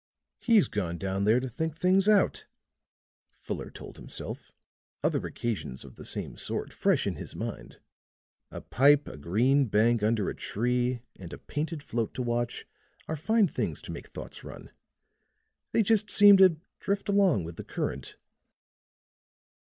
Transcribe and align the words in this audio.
"He's 0.39 0.67
gone 0.67 0.97
down 0.97 1.25
there 1.25 1.39
to 1.39 1.47
think 1.47 1.77
things 1.77 2.09
out," 2.09 2.47
Fuller 3.29 3.69
told 3.69 3.97
himself, 3.97 4.51
other 5.03 5.27
occasions 5.27 5.85
of 5.85 5.95
the 5.95 6.07
same 6.07 6.37
sort 6.37 6.73
fresh 6.73 7.05
in 7.05 7.17
his 7.17 7.35
mind. 7.35 7.79
"A 8.49 8.61
pipe, 8.61 9.07
a 9.07 9.15
green 9.15 9.65
bank 9.67 10.01
under 10.01 10.27
a 10.27 10.33
tree, 10.33 11.01
and 11.17 11.31
a 11.31 11.37
painted 11.37 11.83
float 11.83 12.15
to 12.15 12.23
watch, 12.23 12.65
are 13.07 13.15
fine 13.15 13.47
things 13.47 13.79
to 13.83 13.91
make 13.91 14.07
thoughts 14.07 14.43
run. 14.43 14.71
They 15.71 15.83
just 15.83 16.09
seem 16.09 16.35
to 16.37 16.57
drift 16.79 17.07
along 17.07 17.43
with 17.43 17.57
the 17.57 17.63
current." 17.63 18.15